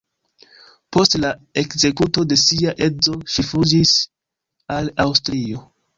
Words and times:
Post 0.95 1.15
la 1.25 1.29
ekzekuto 1.63 2.25
de 2.31 2.37
sia 2.45 2.73
edzo 2.87 3.15
ŝi 3.35 3.45
fuĝis 3.51 3.93
al 4.79 4.91
Aŭstrio. 5.05 5.63